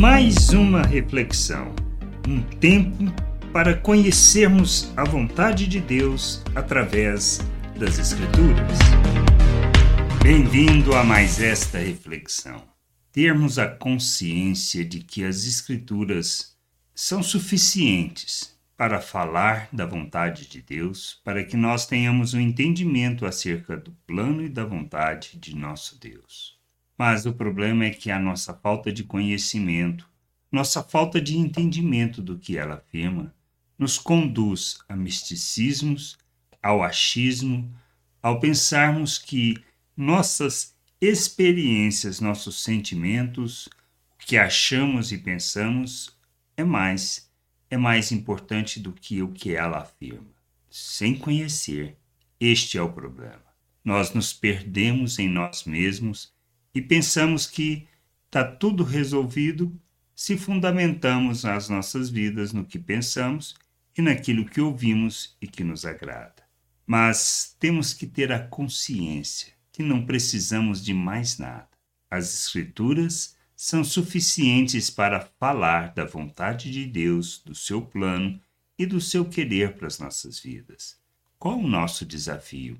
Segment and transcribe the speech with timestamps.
[0.00, 1.74] Mais uma reflexão,
[2.26, 3.04] um tempo
[3.52, 7.40] para conhecermos a vontade de Deus através
[7.78, 8.78] das Escrituras.
[10.22, 12.62] Bem-vindo a mais esta reflexão.
[13.12, 16.56] Termos a consciência de que as Escrituras
[16.94, 23.76] são suficientes para falar da vontade de Deus, para que nós tenhamos um entendimento acerca
[23.76, 26.58] do plano e da vontade de nosso Deus.
[27.00, 30.06] Mas o problema é que a nossa falta de conhecimento,
[30.52, 33.34] nossa falta de entendimento do que ela afirma,
[33.78, 36.18] nos conduz a misticismos,
[36.62, 37.74] ao achismo,
[38.22, 39.56] ao pensarmos que
[39.96, 43.66] nossas experiências, nossos sentimentos,
[44.12, 46.14] o que achamos e pensamos
[46.54, 47.30] é mais,
[47.70, 50.34] é mais importante do que o que ela afirma.
[50.68, 51.96] Sem conhecer,
[52.38, 53.42] este é o problema.
[53.82, 56.38] Nós nos perdemos em nós mesmos
[56.74, 57.88] e pensamos que
[58.26, 59.76] está tudo resolvido
[60.14, 63.56] se fundamentamos as nossas vidas no que pensamos
[63.96, 66.44] e naquilo que ouvimos e que nos agrada.
[66.86, 71.68] Mas temos que ter a consciência que não precisamos de mais nada.
[72.10, 78.40] As Escrituras são suficientes para falar da vontade de Deus, do seu plano
[78.78, 80.98] e do seu querer para as nossas vidas.
[81.38, 82.78] Qual o nosso desafio?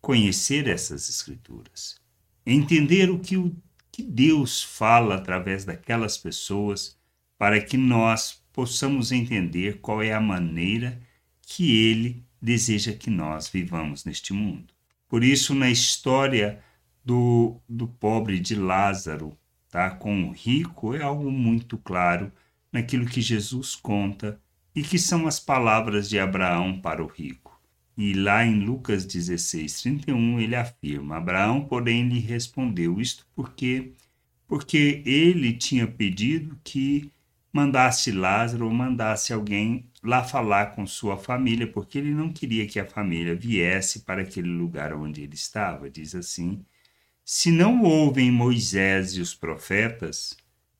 [0.00, 2.01] Conhecer essas Escrituras
[2.44, 3.54] entender o que, o
[3.90, 6.96] que Deus fala através daquelas pessoas,
[7.38, 11.00] para que nós possamos entender qual é a maneira
[11.42, 14.72] que Ele deseja que nós vivamos neste mundo.
[15.08, 16.62] Por isso, na história
[17.04, 19.36] do, do pobre de Lázaro,
[19.70, 22.32] tá, com o rico, é algo muito claro
[22.72, 24.40] naquilo que Jesus conta
[24.74, 27.51] e que são as palavras de Abraão para o rico.
[27.96, 33.92] E lá em Lucas 16, 31, ele afirma: Abraão, porém, lhe respondeu isto porque
[34.48, 37.10] porque ele tinha pedido que
[37.50, 42.78] mandasse Lázaro ou mandasse alguém lá falar com sua família, porque ele não queria que
[42.78, 45.88] a família viesse para aquele lugar onde ele estava.
[45.88, 46.64] Diz assim:
[47.24, 50.36] Se não ouvem Moisés e os profetas,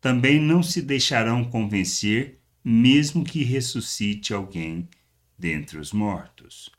[0.00, 4.88] também não se deixarão convencer, mesmo que ressuscite alguém
[5.38, 6.70] dentre os mortos.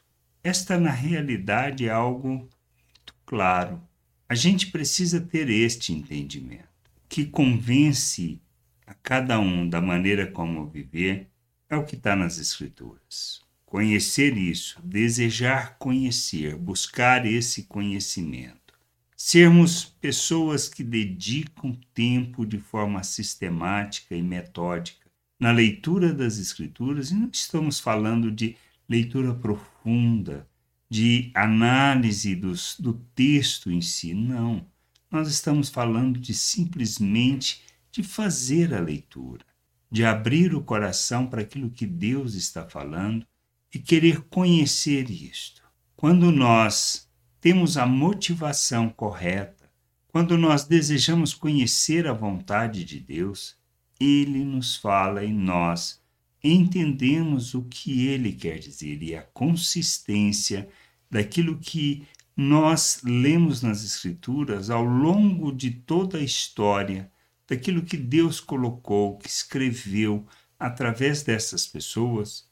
[0.43, 3.81] Esta, na realidade, é algo muito claro.
[4.29, 6.67] A gente precisa ter este entendimento,
[7.09, 8.41] que convence
[8.85, 11.27] a cada um da maneira como viver,
[11.69, 13.41] é o que está nas Escrituras.
[13.65, 18.73] Conhecer isso, desejar conhecer, buscar esse conhecimento.
[19.15, 25.05] Sermos pessoas que dedicam tempo de forma sistemática e metódica
[25.39, 28.55] na leitura das Escrituras, e não estamos falando de
[28.87, 30.47] leitura profunda,
[30.89, 34.13] de análise dos, do texto em si.
[34.13, 34.65] Não.
[35.11, 37.61] Nós estamos falando de simplesmente
[37.91, 39.45] de fazer a leitura,
[39.89, 43.25] de abrir o coração para aquilo que Deus está falando
[43.73, 45.63] e querer conhecer isto.
[45.95, 47.09] Quando nós
[47.41, 49.69] temos a motivação correta,
[50.07, 53.57] quando nós desejamos conhecer a vontade de Deus,
[53.99, 56.01] Ele nos fala e nós
[56.43, 60.69] entendemos o que ele quer dizer e a consistência
[61.09, 67.11] daquilo que nós lemos nas Escrituras ao longo de toda a história,
[67.47, 70.27] daquilo que Deus colocou, que escreveu
[70.59, 72.47] através dessas pessoas,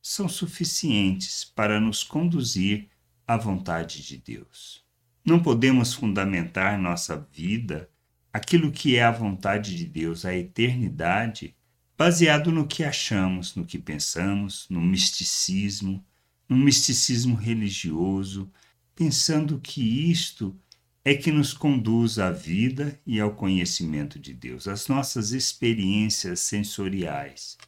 [0.00, 2.88] são suficientes para nos conduzir
[3.26, 4.84] à vontade de Deus.
[5.24, 7.88] Não podemos fundamentar nossa vida,
[8.32, 11.56] aquilo que é a vontade de Deus, a eternidade,
[11.96, 16.04] baseado no que achamos, no que pensamos, no misticismo,
[16.48, 18.50] no misticismo religioso,
[18.94, 20.56] pensando que isto
[21.04, 27.58] é que nos conduz à vida e ao conhecimento de Deus, às nossas experiências sensoriais.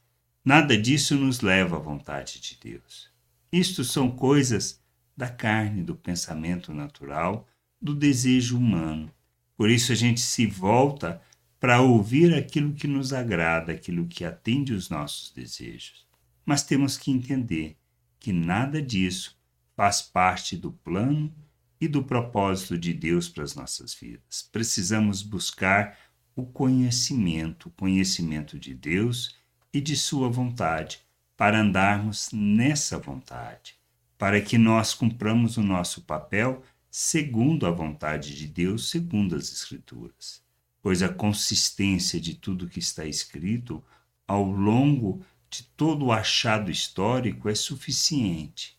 [0.45, 3.11] Nada disso nos leva à vontade de Deus.
[3.53, 4.81] Isto são coisas
[5.17, 7.47] da carne, do pensamento natural,
[7.81, 9.11] do desejo humano.
[9.57, 11.21] Por isso a gente se volta
[11.67, 16.07] para ouvir aquilo que nos agrada, aquilo que atende os nossos desejos.
[16.45, 17.77] Mas temos que entender
[18.21, 19.37] que nada disso
[19.75, 21.35] faz parte do plano
[21.81, 24.49] e do propósito de Deus para as nossas vidas.
[24.53, 25.99] Precisamos buscar
[26.37, 29.35] o conhecimento, o conhecimento de Deus
[29.73, 31.01] e de Sua vontade,
[31.37, 33.75] para andarmos nessa vontade,
[34.17, 36.63] para que nós cumpramos o nosso papel
[36.93, 40.46] segundo a vontade de Deus, segundo as Escrituras
[40.87, 43.83] pois a consistência de tudo que está escrito
[44.25, 48.79] ao longo de todo o achado histórico é suficiente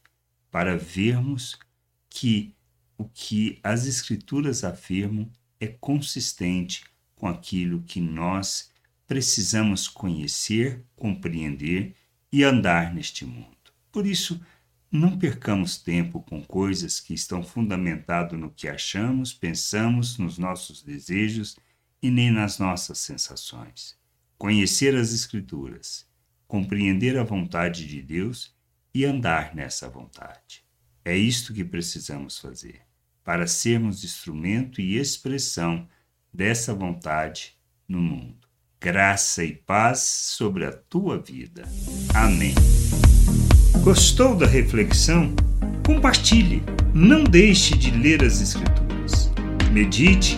[0.50, 1.60] para vermos
[2.10, 2.56] que
[2.98, 8.72] o que as Escrituras afirmam é consistente com aquilo que nós
[9.06, 11.94] precisamos conhecer, compreender
[12.32, 13.74] e andar neste mundo.
[13.92, 14.40] Por isso,
[14.90, 21.58] não percamos tempo com coisas que estão fundamentadas no que achamos, pensamos, nos nossos desejos
[22.08, 23.98] e nem nas nossas sensações.
[24.38, 26.08] Conhecer as Escrituras,
[26.48, 28.56] compreender a vontade de Deus
[28.94, 30.64] e andar nessa vontade.
[31.04, 32.82] É isto que precisamos fazer
[33.24, 35.88] para sermos instrumento e expressão
[36.34, 37.58] dessa vontade
[37.88, 38.48] no mundo
[38.80, 41.68] graça e paz sobre a tua vida.
[42.14, 42.54] Amém.
[43.84, 45.34] Gostou da reflexão?
[45.86, 46.62] Compartilhe.
[46.94, 49.32] Não deixe de ler as Escrituras.
[49.72, 50.38] Medite